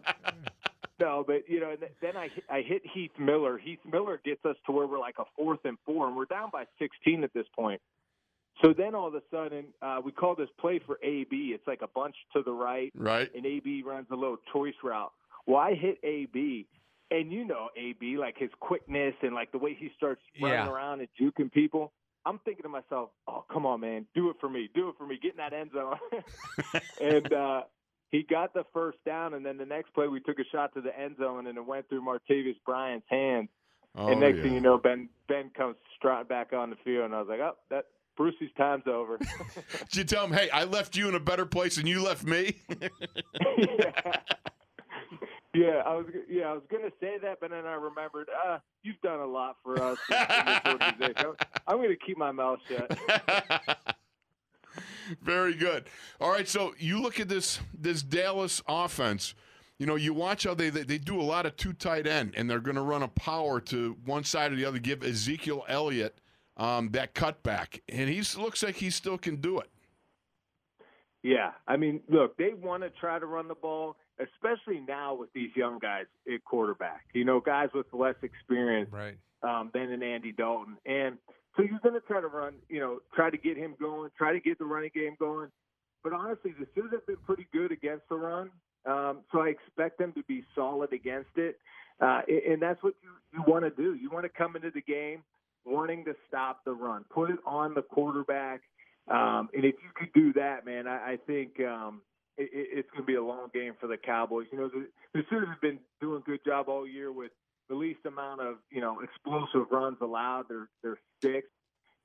no, 1.01 1.25
but 1.27 1.49
you 1.49 1.59
know, 1.59 1.71
and 1.71 1.81
th- 1.81 1.93
then 2.01 2.17
I 2.17 2.29
hit- 2.29 2.45
I 2.49 2.61
hit 2.63 2.83
Heath 2.93 3.11
Miller. 3.19 3.59
Heath 3.59 3.81
Miller 3.91 4.21
gets 4.25 4.45
us 4.45 4.57
to 4.67 4.73
where 4.73 4.87
we're 4.87 4.99
like 5.01 5.17
a 5.19 5.25
fourth 5.37 5.61
and 5.65 5.77
four, 5.85 6.07
and 6.07 6.17
we're 6.17 6.25
down 6.27 6.51
by 6.53 6.65
sixteen 6.79 7.25
at 7.25 7.33
this 7.35 7.47
point. 7.57 7.81
So 8.63 8.73
then 8.73 8.95
all 8.95 9.09
of 9.09 9.15
a 9.17 9.23
sudden, 9.33 9.65
uh, 9.83 10.01
we 10.05 10.13
call 10.13 10.37
this 10.37 10.49
play 10.61 10.79
for 10.87 10.99
AB. 11.03 11.51
It's 11.53 11.67
like 11.67 11.83
a 11.83 11.89
bunch 11.89 12.15
to 12.37 12.43
the 12.45 12.53
right, 12.53 12.93
Right. 12.97 13.29
and 13.35 13.45
AB 13.45 13.83
runs 13.85 14.07
a 14.13 14.15
little 14.15 14.37
choice 14.53 14.75
route. 14.85 15.11
Well, 15.47 15.59
I 15.61 15.75
hit 15.75 15.99
AB, 16.05 16.65
and 17.11 17.33
you 17.33 17.45
know 17.45 17.69
AB, 17.77 18.17
like 18.19 18.37
his 18.39 18.51
quickness 18.61 19.15
and 19.23 19.35
like 19.35 19.53
the 19.53 19.59
way 19.59 19.77
he 19.79 19.91
starts 19.97 20.21
running 20.41 20.59
Yeah. 20.59 20.71
around 20.71 21.01
and 21.01 21.09
juking 21.21 21.51
people. 21.53 21.93
I'm 22.27 22.39
thinking 22.45 22.63
to 22.63 22.69
myself, 22.71 23.11
oh, 23.29 23.45
come 23.53 23.67
on, 23.67 23.81
man, 23.81 24.07
do 24.15 24.31
it 24.31 24.37
for 24.41 24.49
me, 24.49 24.71
do 24.75 24.89
it 24.89 24.95
for 24.97 25.07
me, 25.07 25.19
get 25.23 25.33
in 25.33 25.37
that 25.37 25.53
end 25.53 25.73
zone. 25.75 25.97
and 27.03 27.31
uh, 27.33 27.63
he 28.11 28.23
got 28.23 28.55
the 28.55 28.65
first 28.73 28.97
down, 29.05 29.35
and 29.35 29.45
then 29.45 29.59
the 29.59 29.67
next 29.67 29.93
play 29.93 30.09
we 30.09 30.21
took 30.21 30.39
a 30.39 30.45
shot 30.51 30.73
to 30.75 30.81
the 30.81 30.99
end 30.99 31.17
zone, 31.19 31.47
and 31.49 31.59
it 31.59 31.67
went 31.67 31.87
through 31.89 32.01
Martavis 32.03 32.57
Bryant's 32.65 33.07
hands. 33.11 33.51
Oh, 33.97 34.09
and 34.09 34.21
next 34.21 34.39
yeah. 34.39 34.43
thing 34.45 34.55
you 34.55 34.61
know, 34.61 34.79
Ben 34.79 35.09
Ben 35.29 35.51
comes 35.57 35.77
strutting 35.97 36.27
back 36.27 36.53
on 36.55 36.71
the 36.71 36.77
field, 36.85 37.05
and 37.05 37.15
I 37.15 37.19
was 37.21 37.29
like, 37.29 37.41
oh, 37.41 37.57
that 37.71 37.85
Brucey's 38.17 38.51
time's 38.57 38.87
over. 38.87 39.19
Did 39.91 39.97
you 39.97 40.05
tell 40.05 40.25
him, 40.25 40.33
hey, 40.33 40.49
I 40.51 40.65
left 40.65 40.97
you 40.97 41.09
in 41.09 41.15
a 41.15 41.21
better 41.21 41.45
place 41.45 41.77
than 41.77 41.87
you 41.87 42.03
left 42.03 42.25
me? 42.25 42.57
yeah. 43.59 44.17
Yeah, 45.55 45.83
I 45.87 45.95
was. 45.95 46.07
Yeah, 46.29 46.45
I 46.45 46.53
was 46.53 46.63
going 46.69 46.83
to 46.83 46.93
say 47.01 47.17
that, 47.23 47.39
but 47.41 47.51
then 47.51 47.65
I 47.65 47.75
remembered. 47.75 48.29
Uh, 48.47 48.59
you've 48.83 49.01
done 49.03 49.21
a 49.21 49.27
lot 49.27 49.57
for 49.63 49.81
us 49.81 49.99
in, 50.11 50.17
in 50.17 50.47
this 50.47 50.61
organization. 50.67 51.37
I'm, 51.69 51.83
to 51.83 51.97
keep 52.05 52.19
my 52.19 52.33
mouth 52.33 52.59
shut. 52.69 52.99
Very 55.23 55.55
good. 55.55 55.85
All 56.21 56.31
right, 56.31 56.49
so 56.49 56.75
you 56.79 57.01
look 57.01 57.21
at 57.21 57.29
this 57.29 57.61
this 57.73 58.03
Dallas 58.03 58.63
offense. 58.67 59.35
You 59.79 59.87
know, 59.87 59.95
you 59.97 60.13
watch 60.13 60.45
how 60.45 60.55
they 60.55 60.71
they, 60.71 60.83
they 60.83 60.99
do 60.99 61.21
a 61.21 61.23
lot 61.23 61.47
of 61.47 61.57
two 61.57 61.73
tight 61.73 62.09
end, 62.09 62.35
and 62.37 62.51
they're 62.51 62.59
going 62.59 62.77
to 62.77 62.83
run 62.83 63.05
a 63.05 63.09
power 63.09 63.61
to 63.61 63.97
one 64.05 64.25
side 64.25 64.53
or 64.53 64.57
the 64.57 64.65
other. 64.65 64.79
Give 64.79 65.05
Ezekiel 65.05 65.65
Elliott 65.69 66.21
um, 66.57 66.91
that 66.91 67.15
cutback, 67.15 67.81
and 67.89 68.09
he 68.09 68.23
looks 68.41 68.63
like 68.65 68.77
he 68.77 68.91
still 68.91 69.19
can 69.19 69.37
do 69.37 69.61
it. 69.61 69.71
Yeah, 71.23 71.53
I 71.67 71.77
mean, 71.77 72.01
look, 72.09 72.37
they 72.37 72.53
want 72.53 72.83
to 72.83 72.91
try 72.91 73.19
to 73.19 73.25
run 73.25 73.49
the 73.49 73.55
ball, 73.55 73.97
especially 74.19 74.81
now 74.81 75.15
with 75.15 75.33
these 75.33 75.51
young 75.57 75.79
guys 75.79 76.07
at 76.33 76.45
quarterback. 76.45 77.07
You 77.13 77.25
know, 77.25 77.41
guys 77.41 77.69
with 77.75 77.87
less 77.93 78.15
experience 78.23 78.91
right. 78.93 79.17
um, 79.43 79.71
than 79.75 79.93
an 79.93 80.03
Andy 80.03 80.33
Dalton, 80.33 80.77
and 80.87 81.19
so 81.57 81.63
you're 81.63 81.81
going 81.83 81.95
to 81.95 82.07
try 82.07 82.21
to 82.21 82.27
run. 82.27 82.55
You 82.69 82.81
know, 82.81 82.99
try 83.15 83.31
to 83.31 83.39
get 83.39 83.57
him 83.57 83.75
going, 83.81 84.11
try 84.17 84.33
to 84.33 84.41
get 84.41 84.59
the 84.59 84.65
running 84.65 84.91
game 84.95 85.17
going. 85.19 85.51
But 86.03 86.13
honestly, 86.13 86.55
the 86.59 86.67
Steelers 86.67 86.93
have 86.93 87.07
been 87.07 87.17
pretty 87.25 87.47
good 87.53 87.73
against 87.73 88.09
the 88.09 88.17
run, 88.17 88.51
um, 88.87 89.21
so 89.33 89.41
I 89.41 89.49
expect 89.49 89.99
them 89.99 90.13
to 90.13 90.23
be 90.25 90.45
solid 90.55 90.93
against 90.93 91.37
it. 91.37 91.59
Uh, 92.01 92.21
and 92.29 92.53
and 92.53 92.63
that's 92.63 92.83
what 92.83 92.95
you, 93.03 93.11
you 93.33 93.45
want 93.47 93.65
to 93.65 93.71
do. 93.71 93.95
You 93.95 94.11
want 94.11 94.25
to 94.25 94.29
come 94.29 94.57
into 94.57 94.71
the 94.71 94.83
game 94.83 95.23
wanting 95.65 96.05
to 96.05 96.15
stop 96.29 96.65
the 96.65 96.73
run, 96.73 97.05
put 97.11 97.31
it 97.31 97.39
on 97.47 97.75
the 97.75 97.83
quarterback. 97.83 98.61
Um, 99.09 99.49
and 99.55 99.65
if 99.65 99.75
you 99.83 99.91
could 99.95 100.13
do 100.13 100.33
that, 100.35 100.65
man, 100.65 100.87
I, 100.87 101.13
I 101.13 101.19
think 101.27 101.61
um, 101.61 102.01
it, 102.37 102.51
it- 102.53 102.69
it's 102.79 102.91
going 102.91 103.03
to 103.03 103.07
be 103.07 103.15
a 103.17 103.23
long 103.25 103.49
game 103.53 103.75
for 103.81 103.87
the 103.87 103.97
Cowboys. 103.97 104.47
You 104.53 104.59
know, 104.59 104.69
the, 104.69 104.87
the 105.15 105.21
Steelers 105.23 105.49
have 105.49 105.61
been 105.61 105.79
doing 106.01 106.23
a 106.27 106.29
good 106.31 106.41
job 106.45 106.69
all 106.69 106.87
year 106.87 107.13
with 107.13 107.31
the 107.69 107.75
least 107.75 108.01
amount 108.07 108.41
of 108.43 108.57
you 108.71 108.81
know 108.81 109.01
explosive 109.01 109.67
runs 109.71 109.97
allowed. 110.01 110.45
They're 110.49 110.69
they're 110.83 110.99
sixth 111.23 111.51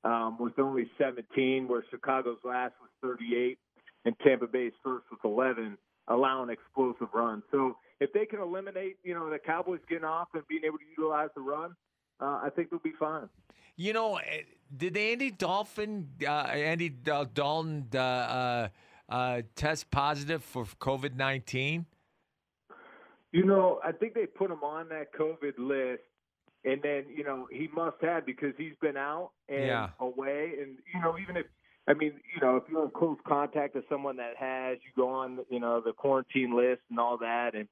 um, 0.04 0.38
with 0.38 0.58
only 0.58 0.90
17, 0.98 1.68
where 1.68 1.84
Chicago's 1.90 2.38
last 2.44 2.72
was 2.80 2.88
38, 3.02 3.58
and 4.06 4.14
Tampa 4.24 4.46
Bay's 4.46 4.72
first 4.82 5.04
was 5.10 5.20
11, 5.24 5.76
allowing 6.08 6.48
explosive 6.48 7.08
runs. 7.12 7.42
So 7.50 7.76
if 8.00 8.10
they 8.14 8.24
can 8.24 8.40
eliminate, 8.40 8.96
you 9.04 9.12
know, 9.12 9.28
the 9.28 9.38
Cowboys 9.38 9.80
getting 9.90 10.04
off 10.04 10.28
and 10.32 10.42
being 10.48 10.62
able 10.64 10.78
to 10.78 10.84
utilize 10.96 11.28
the 11.34 11.42
run, 11.42 11.72
uh, 12.18 12.40
I 12.42 12.48
think 12.56 12.70
they'll 12.70 12.78
be 12.80 12.94
fine. 12.98 13.28
You 13.76 13.92
know, 13.92 14.16
eh, 14.16 14.42
did 14.74 14.96
Andy 14.96 15.30
Dolphin, 15.32 16.08
uh, 16.26 16.30
Andy 16.30 16.88
Dal- 16.88 17.26
Dalton, 17.26 17.86
uh, 17.94 18.68
uh, 19.10 19.42
test 19.56 19.90
positive 19.90 20.42
for 20.42 20.64
COVID 20.64 21.16
nineteen? 21.16 21.86
You 23.32 23.44
know, 23.44 23.80
I 23.84 23.92
think 23.92 24.14
they 24.14 24.26
put 24.26 24.50
him 24.50 24.62
on 24.64 24.88
that 24.88 25.12
COVID 25.14 25.54
list, 25.58 26.02
and 26.64 26.82
then 26.82 27.04
you 27.14 27.24
know 27.24 27.46
he 27.50 27.68
must 27.74 27.96
have 28.02 28.26
because 28.26 28.54
he's 28.56 28.74
been 28.80 28.96
out 28.96 29.30
and 29.48 29.66
Yeah. 29.66 29.90
away, 30.00 30.54
and 30.60 30.78
you 30.92 31.00
know 31.00 31.16
even 31.18 31.36
if 31.36 31.46
I 31.88 31.94
mean 31.94 32.14
you 32.34 32.40
know 32.40 32.56
if 32.56 32.64
you're 32.70 32.84
in 32.84 32.90
close 32.90 33.18
contact 33.26 33.74
with 33.74 33.84
someone 33.88 34.16
that 34.16 34.36
has, 34.36 34.78
you 34.84 34.90
go 34.96 35.08
on 35.08 35.40
you 35.50 35.60
know 35.60 35.80
the 35.80 35.92
quarantine 35.92 36.56
list 36.56 36.82
and 36.90 36.98
all 36.98 37.18
that, 37.18 37.54
and 37.54 37.68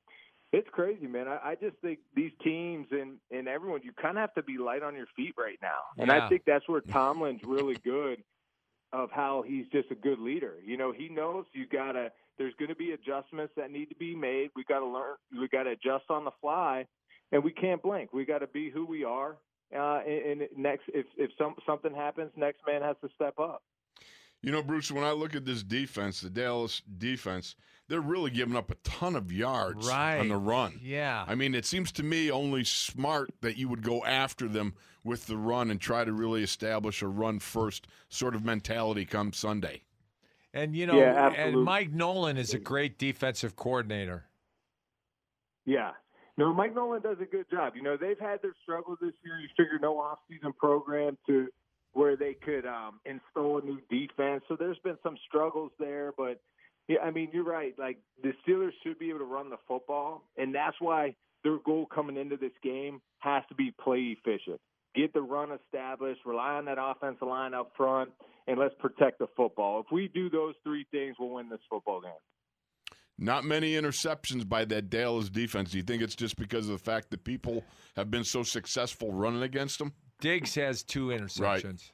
it's 0.52 0.68
crazy, 0.70 1.06
man. 1.06 1.28
I, 1.28 1.50
I 1.50 1.54
just 1.56 1.76
think 1.82 1.98
these 2.14 2.32
teams 2.42 2.86
and 2.92 3.18
and 3.30 3.48
everyone, 3.48 3.80
you 3.82 3.92
kind 4.00 4.16
of 4.16 4.22
have 4.22 4.34
to 4.34 4.42
be 4.42 4.58
light 4.58 4.82
on 4.82 4.94
your 4.94 5.08
feet 5.16 5.34
right 5.36 5.58
now, 5.60 5.80
and 5.98 6.08
Yeah. 6.08 6.24
I 6.24 6.28
think 6.28 6.42
that's 6.46 6.68
where 6.68 6.80
Tomlin's 6.82 7.42
really 7.44 7.76
good 7.84 8.22
of 8.92 9.10
how 9.10 9.44
he's 9.46 9.66
just 9.72 9.90
a 9.90 9.94
good 9.94 10.18
leader. 10.18 10.54
You 10.64 10.76
know, 10.76 10.92
he 10.92 11.08
knows 11.08 11.44
you 11.52 11.66
gotta. 11.66 12.10
There's 12.38 12.54
going 12.58 12.68
to 12.68 12.76
be 12.76 12.92
adjustments 12.92 13.52
that 13.56 13.72
need 13.72 13.86
to 13.86 13.96
be 13.96 14.14
made. 14.14 14.50
We 14.54 14.62
got 14.62 14.78
to 14.78 14.86
learn. 14.86 15.16
We 15.32 15.48
got 15.48 15.64
to 15.64 15.70
adjust 15.70 16.04
on 16.08 16.24
the 16.24 16.30
fly, 16.40 16.86
and 17.32 17.42
we 17.42 17.50
can't 17.50 17.82
blink. 17.82 18.12
We 18.12 18.24
got 18.24 18.38
to 18.38 18.46
be 18.46 18.70
who 18.70 18.86
we 18.86 19.02
are. 19.02 19.36
Uh, 19.74 20.00
and, 20.06 20.42
and 20.42 20.48
next, 20.56 20.84
if 20.88 21.06
if 21.16 21.30
some 21.36 21.56
something 21.66 21.94
happens, 21.94 22.30
next 22.36 22.60
man 22.66 22.82
has 22.82 22.96
to 23.02 23.08
step 23.14 23.38
up. 23.38 23.62
You 24.42 24.52
know, 24.52 24.62
Bruce, 24.62 24.92
when 24.92 25.04
I 25.04 25.10
look 25.10 25.34
at 25.34 25.44
this 25.44 25.62
defense, 25.62 26.20
the 26.20 26.30
Dallas 26.30 26.80
defense, 26.98 27.56
they're 27.88 28.00
really 28.00 28.30
giving 28.30 28.54
up 28.56 28.70
a 28.70 28.74
ton 28.76 29.16
of 29.16 29.32
yards 29.32 29.88
Right. 29.88 30.18
on 30.18 30.28
the 30.28 30.36
run. 30.36 30.78
Yeah. 30.82 31.24
I 31.26 31.34
mean, 31.34 31.54
it 31.54 31.64
seems 31.64 31.90
to 31.92 32.02
me 32.02 32.30
only 32.30 32.62
smart 32.64 33.30
that 33.40 33.56
you 33.56 33.68
would 33.68 33.82
go 33.82 34.04
after 34.04 34.46
them 34.46 34.74
with 35.04 35.26
the 35.26 35.36
run 35.36 35.70
and 35.70 35.80
try 35.80 36.04
to 36.04 36.12
really 36.12 36.42
establish 36.42 37.00
a 37.02 37.08
run 37.08 37.38
first 37.38 37.88
sort 38.08 38.34
of 38.34 38.44
mentality 38.44 39.04
come 39.06 39.32
Sunday. 39.32 39.82
And 40.52 40.74
you 40.76 40.86
know, 40.86 40.98
Yeah, 40.98 41.28
and. 41.32 41.62
Mike 41.64 41.90
Nolan 41.92 42.36
is 42.36 42.52
a 42.54 42.58
great 42.58 42.98
defensive 42.98 43.56
coordinator. 43.56 44.24
Yeah. 45.64 45.92
No, 46.36 46.52
Mike 46.52 46.74
Nolan 46.74 47.02
does 47.02 47.16
a 47.20 47.24
good 47.24 47.46
job. 47.50 47.74
You 47.74 47.82
know, 47.82 47.96
they've 47.96 48.18
had 48.18 48.40
their 48.42 48.54
struggles 48.62 48.98
this 49.00 49.12
year. 49.24 49.38
You 49.40 49.48
figure 49.56 49.78
no 49.80 49.94
offseason 49.96 50.56
program 50.56 51.18
to 51.26 51.48
where 51.92 52.16
they 52.16 52.34
could 52.34 52.64
um, 52.64 53.00
install 53.04 53.58
a 53.58 53.62
new 53.62 53.80
defense. 53.90 54.44
So 54.48 54.56
there's 54.56 54.78
been 54.84 54.98
some 55.02 55.16
struggles 55.26 55.72
there. 55.78 56.12
But, 56.16 56.40
yeah, 56.88 57.00
I 57.00 57.10
mean, 57.10 57.28
you're 57.32 57.44
right. 57.44 57.74
Like, 57.78 57.98
the 58.22 58.32
Steelers 58.46 58.72
should 58.82 58.98
be 58.98 59.10
able 59.10 59.20
to 59.20 59.24
run 59.24 59.50
the 59.50 59.58
football. 59.68 60.24
And 60.36 60.54
that's 60.54 60.76
why 60.80 61.14
their 61.44 61.58
goal 61.58 61.86
coming 61.86 62.16
into 62.16 62.36
this 62.36 62.52
game 62.62 63.00
has 63.18 63.42
to 63.50 63.54
be 63.54 63.72
play 63.82 64.16
efficient. 64.18 64.60
Get 64.94 65.12
the 65.12 65.20
run 65.20 65.50
established, 65.52 66.20
rely 66.24 66.54
on 66.54 66.64
that 66.64 66.78
offensive 66.80 67.28
line 67.28 67.52
up 67.52 67.72
front, 67.76 68.10
and 68.46 68.58
let's 68.58 68.74
protect 68.80 69.18
the 69.18 69.26
football. 69.36 69.80
If 69.80 69.86
we 69.92 70.08
do 70.08 70.30
those 70.30 70.54
three 70.64 70.86
things, 70.90 71.16
we'll 71.20 71.34
win 71.34 71.50
this 71.50 71.60
football 71.68 72.00
game. 72.00 72.10
Not 73.18 73.44
many 73.44 73.72
interceptions 73.72 74.48
by 74.48 74.64
that 74.66 74.88
Dallas 74.88 75.28
defense. 75.28 75.72
Do 75.72 75.76
you 75.76 75.82
think 75.82 76.02
it's 76.02 76.14
just 76.14 76.36
because 76.36 76.68
of 76.68 76.78
the 76.78 76.84
fact 76.84 77.10
that 77.10 77.24
people 77.24 77.64
have 77.96 78.10
been 78.10 78.24
so 78.24 78.42
successful 78.42 79.12
running 79.12 79.42
against 79.42 79.78
them? 79.78 79.92
Diggs 80.20 80.54
has 80.54 80.82
two 80.82 81.08
interceptions. 81.08 81.90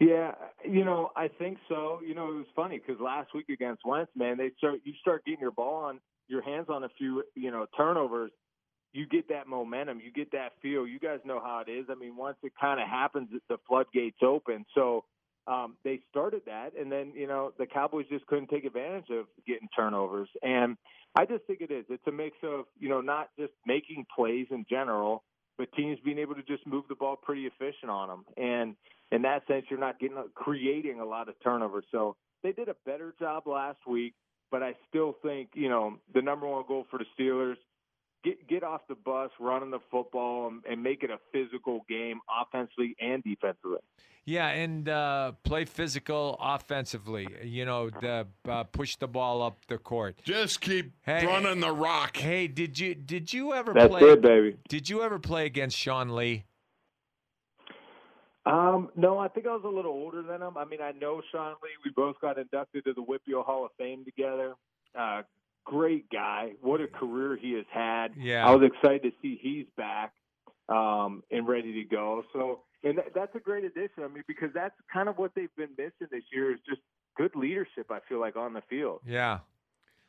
Yeah, 0.00 0.32
you 0.64 0.84
know, 0.84 1.10
I 1.16 1.28
think 1.28 1.58
so. 1.68 2.00
You 2.06 2.14
know, 2.14 2.30
it 2.30 2.34
was 2.36 2.46
funny 2.56 2.78
because 2.84 3.00
last 3.00 3.34
week 3.34 3.48
against 3.48 3.82
Wentz, 3.86 4.10
man, 4.16 4.38
they 4.38 4.50
start 4.58 4.80
you 4.84 4.92
start 5.00 5.24
getting 5.24 5.40
your 5.40 5.52
ball 5.52 5.84
on 5.84 6.00
your 6.28 6.42
hands 6.42 6.66
on 6.68 6.84
a 6.84 6.88
few, 6.98 7.22
you 7.36 7.50
know, 7.52 7.66
turnovers. 7.76 8.32
You 8.92 9.06
get 9.06 9.28
that 9.28 9.46
momentum, 9.46 10.00
you 10.00 10.12
get 10.12 10.32
that 10.32 10.52
feel. 10.62 10.86
You 10.86 10.98
guys 10.98 11.20
know 11.24 11.40
how 11.40 11.62
it 11.66 11.70
is. 11.70 11.86
I 11.90 11.94
mean, 11.94 12.16
once 12.16 12.36
it 12.42 12.52
kind 12.60 12.80
of 12.80 12.88
happens, 12.88 13.28
the 13.48 13.58
floodgates 13.68 14.18
open. 14.22 14.66
So 14.74 15.04
um, 15.46 15.76
they 15.84 16.00
started 16.10 16.42
that, 16.46 16.70
and 16.78 16.90
then 16.90 17.12
you 17.14 17.28
know 17.28 17.52
the 17.58 17.66
Cowboys 17.66 18.06
just 18.10 18.26
couldn't 18.26 18.48
take 18.50 18.64
advantage 18.64 19.10
of 19.10 19.26
getting 19.46 19.68
turnovers. 19.76 20.28
And 20.42 20.76
I 21.16 21.26
just 21.26 21.44
think 21.46 21.60
it 21.60 21.70
is. 21.70 21.84
It's 21.90 22.06
a 22.08 22.12
mix 22.12 22.36
of 22.42 22.64
you 22.80 22.88
know 22.88 23.00
not 23.00 23.28
just 23.38 23.52
making 23.66 24.06
plays 24.16 24.46
in 24.50 24.64
general, 24.68 25.22
but 25.60 25.70
teams 25.72 25.98
being 26.02 26.18
able 26.18 26.34
to 26.34 26.42
just 26.42 26.66
move 26.66 26.84
the 26.88 26.94
ball 26.94 27.16
pretty 27.16 27.42
efficient 27.42 27.90
on 27.90 28.08
them. 28.08 28.24
And 28.38 28.76
in 29.12 29.20
that 29.22 29.46
sense, 29.46 29.66
you're 29.68 29.78
not 29.78 30.00
getting 30.00 30.16
creating 30.34 31.00
a 31.00 31.04
lot 31.04 31.28
of 31.28 31.34
turnovers. 31.44 31.84
So 31.92 32.16
they 32.42 32.52
did 32.52 32.70
a 32.70 32.76
better 32.86 33.14
job 33.18 33.46
last 33.46 33.76
week, 33.86 34.14
but 34.50 34.62
I 34.62 34.72
still 34.88 35.16
think 35.22 35.50
you 35.52 35.68
know 35.68 35.98
the 36.14 36.22
number 36.22 36.46
one 36.46 36.64
goal 36.66 36.86
for 36.90 36.98
the 36.98 37.04
Steelers 37.14 37.58
get 38.50 38.60
get 38.60 38.66
off 38.66 38.82
the 38.88 38.94
bus, 38.94 39.30
running 39.38 39.70
the 39.70 39.78
football, 39.90 40.48
and, 40.48 40.62
and 40.70 40.82
make 40.82 41.02
it 41.02 41.10
a 41.10 41.18
physical 41.32 41.84
game, 41.88 42.20
offensively 42.42 42.96
and 43.00 43.22
defensively. 43.22 43.78
Yeah, 44.24 44.48
and 44.48 44.88
uh, 44.88 45.32
play 45.44 45.64
physical 45.64 46.36
offensively. 46.40 47.26
You 47.42 47.64
know, 47.64 47.90
the, 47.90 48.26
uh, 48.48 48.64
push 48.64 48.96
the 48.96 49.08
ball 49.08 49.42
up 49.42 49.64
the 49.66 49.78
court. 49.78 50.20
Just 50.24 50.60
keep 50.60 50.92
Hey. 51.02 51.26
running 51.26 51.60
the 51.60 51.72
rock. 51.72 52.16
Hey, 52.16 52.46
did 52.46 52.78
you 52.78 52.94
did 52.94 53.32
you 53.32 53.54
ever 53.54 53.72
That's 53.72 53.88
play? 53.88 54.02
it, 54.02 54.22
baby. 54.22 54.56
Did 54.68 54.88
you 54.88 55.02
ever 55.02 55.18
play 55.18 55.46
against 55.46 55.76
Sean 55.76 56.14
Lee? 56.14 56.44
Um, 58.46 58.90
no, 58.96 59.18
I 59.18 59.28
think 59.28 59.46
I 59.46 59.50
was 59.50 59.64
a 59.64 59.68
little 59.68 59.92
older 59.92 60.22
than 60.22 60.42
him. 60.42 60.56
I 60.56 60.64
mean, 60.64 60.80
I 60.82 60.92
know 60.92 61.22
Sean 61.32 61.52
Lee. 61.62 61.70
We 61.84 61.90
both 61.94 62.20
got 62.20 62.38
inducted 62.38 62.84
to 62.84 62.92
the 62.94 63.02
Whitfield 63.02 63.46
Hall 63.46 63.64
of 63.64 63.70
Fame 63.78 64.04
together. 64.04 64.54
Uh, 64.98 65.22
great 65.70 66.10
guy. 66.10 66.52
What 66.60 66.80
a 66.80 66.86
career 66.88 67.36
he 67.40 67.52
has 67.54 67.64
had. 67.72 68.08
Yeah. 68.18 68.46
I 68.46 68.54
was 68.54 68.68
excited 68.70 69.02
to 69.02 69.12
see 69.22 69.38
he's 69.40 69.66
back 69.76 70.12
um, 70.68 71.22
and 71.30 71.46
ready 71.46 71.72
to 71.82 71.84
go. 71.88 72.22
So, 72.32 72.60
and 72.82 72.98
that, 72.98 73.06
that's 73.14 73.34
a 73.36 73.40
great 73.40 73.64
addition. 73.64 74.02
I 74.04 74.08
mean, 74.08 74.24
because 74.26 74.50
that's 74.54 74.74
kind 74.92 75.08
of 75.08 75.18
what 75.18 75.32
they've 75.34 75.54
been 75.56 75.70
missing 75.78 76.08
this 76.10 76.24
year 76.32 76.52
is 76.52 76.58
just 76.68 76.80
good 77.16 77.34
leadership. 77.36 77.86
I 77.90 77.98
feel 78.08 78.20
like 78.20 78.36
on 78.36 78.52
the 78.54 78.62
field. 78.68 79.00
Yeah. 79.06 79.40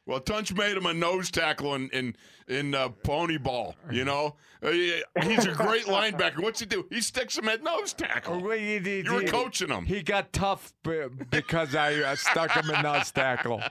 Well, 0.08 0.20
Tunch 0.20 0.52
made 0.56 0.76
him 0.76 0.88
a 0.88 0.94
nose 0.96 1.30
tackle 1.30 1.76
in 1.76 1.88
in, 1.92 2.16
in 2.48 2.74
uh, 2.74 2.90
pony 2.90 3.38
ball. 3.38 3.76
You 3.92 4.04
know, 4.04 4.36
Uh, 4.64 4.72
he's 4.72 5.46
a 5.46 5.54
great 5.54 5.86
linebacker. 5.98 6.42
What's 6.42 6.60
he 6.60 6.66
do? 6.66 6.88
He 6.90 7.02
sticks 7.02 7.38
him 7.38 7.48
at 7.48 7.62
nose 7.64 7.94
tackle. 7.94 8.42
wait, 8.42 8.62
he- 8.84 8.90
he- 8.90 9.02
You 9.06 9.14
were 9.14 9.22
he- 9.22 9.28
coaching 9.28 9.70
him. 9.70 9.86
He 9.86 10.02
got 10.02 10.34
tough 10.34 10.74
because 11.30 11.76
I 11.76 11.94
uh, 11.98 12.16
stuck 12.16 12.50
him 12.52 12.72
in 12.72 12.82
nose 12.82 13.12
tackle. 13.12 13.62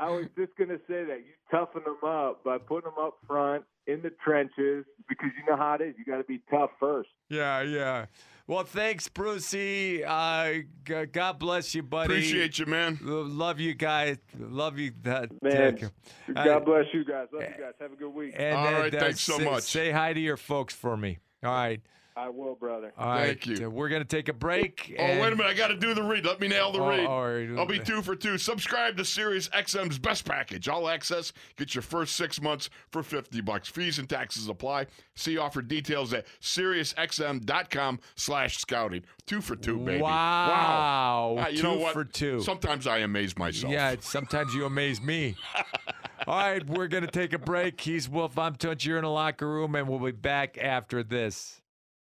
I 0.00 0.10
was 0.10 0.26
just 0.36 0.56
going 0.56 0.70
to 0.70 0.78
say 0.88 1.04
that 1.04 1.18
you 1.18 1.32
toughen 1.50 1.82
them 1.84 1.98
up 2.04 2.42
by 2.44 2.58
putting 2.58 2.90
them 2.90 2.98
up 3.04 3.18
front 3.26 3.64
in 3.86 4.02
the 4.02 4.10
trenches 4.24 4.84
because 5.08 5.28
you 5.38 5.44
know 5.50 5.56
how 5.56 5.74
it 5.74 5.82
is. 5.82 5.94
You 5.98 6.04
got 6.04 6.18
to 6.18 6.24
be 6.24 6.40
tough 6.50 6.70
first. 6.80 7.08
Yeah, 7.28 7.62
yeah. 7.62 8.06
Well, 8.46 8.64
thanks, 8.64 9.08
Brucey. 9.08 10.02
Uh, 10.04 10.62
g- 10.84 11.06
God 11.06 11.38
bless 11.38 11.74
you, 11.74 11.82
buddy. 11.84 12.14
Appreciate 12.14 12.58
you, 12.58 12.66
man. 12.66 12.98
L- 13.06 13.24
Love 13.24 13.60
you 13.60 13.74
guys. 13.74 14.18
Love 14.38 14.78
you. 14.78 14.92
That, 15.02 15.30
Man, 15.42 15.76
Dick. 15.76 15.90
God 16.34 16.48
Uh, 16.48 16.60
bless 16.60 16.86
you 16.92 17.04
guys. 17.04 17.28
Love 17.32 17.42
you 17.42 17.62
guys. 17.64 17.74
Have 17.80 17.92
a 17.92 17.96
good 17.96 18.12
week. 18.12 18.34
And, 18.36 18.56
All 18.56 18.66
and, 18.66 18.76
right, 18.76 18.94
uh, 18.94 18.98
thanks 19.00 19.20
so 19.20 19.38
say- 19.38 19.44
much. 19.44 19.62
Say 19.62 19.90
hi 19.92 20.12
to 20.12 20.20
your 20.20 20.36
folks 20.36 20.74
for 20.74 20.96
me. 20.96 21.18
All 21.44 21.50
right. 21.52 21.80
I 22.16 22.28
will, 22.28 22.54
brother. 22.54 22.92
All 22.98 23.06
right. 23.08 23.26
Thank 23.28 23.46
you. 23.46 23.66
Uh, 23.66 23.70
We're 23.70 23.88
going 23.88 24.02
to 24.02 24.08
take 24.08 24.28
a 24.28 24.32
break. 24.32 24.94
Oh, 24.98 25.02
wait 25.04 25.32
a 25.32 25.36
minute. 25.36 25.46
I 25.46 25.54
got 25.54 25.68
to 25.68 25.76
do 25.76 25.94
the 25.94 26.02
read. 26.02 26.24
Let 26.26 26.40
me 26.40 26.48
nail 26.48 26.72
the 26.72 26.80
Oh, 26.80 26.88
read. 26.88 27.06
all 27.06 27.26
right. 27.28 27.48
I'll 27.58 27.66
be 27.66 27.78
two 27.78 28.02
for 28.02 28.16
two. 28.16 28.36
Subscribe 28.36 28.96
to 28.96 29.04
Sirius 29.04 29.48
XM's 29.50 29.98
best 29.98 30.24
package. 30.24 30.68
All 30.68 30.88
access. 30.88 31.32
Get 31.56 31.74
your 31.74 31.82
first 31.82 32.16
six 32.16 32.40
months 32.40 32.68
for 32.90 33.02
50 33.02 33.40
bucks. 33.42 33.68
Fees 33.68 33.98
and 33.98 34.08
taxes 34.08 34.48
apply. 34.48 34.86
See 35.14 35.38
offer 35.38 35.62
details 35.62 36.12
at 36.12 36.26
SiriusXM.com 36.42 38.00
slash 38.16 38.58
scouting. 38.58 39.02
Two 39.26 39.40
for 39.40 39.56
two, 39.56 39.78
baby. 39.78 40.02
Wow. 40.02 41.36
Ah, 41.38 41.48
you 41.48 41.58
two 41.58 41.62
know 41.62 41.76
what? 41.78 41.92
for 41.92 42.04
two. 42.04 42.40
Sometimes 42.40 42.86
I 42.86 42.98
amaze 42.98 43.36
myself. 43.38 43.72
Yeah, 43.72 43.94
sometimes 44.00 44.54
you 44.54 44.64
amaze 44.64 45.00
me. 45.00 45.36
All 46.26 46.36
right, 46.36 46.66
we're 46.66 46.88
going 46.88 47.04
to 47.04 47.10
take 47.10 47.32
a 47.32 47.38
break. 47.38 47.80
He's 47.80 48.08
Wolf. 48.08 48.36
I'm 48.38 48.54
Tunch. 48.54 48.84
You're 48.84 48.98
in 48.98 49.04
the 49.04 49.10
locker 49.10 49.48
room, 49.48 49.74
and 49.74 49.88
we'll 49.88 49.98
be 50.00 50.10
back 50.12 50.58
after 50.58 51.02
this. 51.02 51.59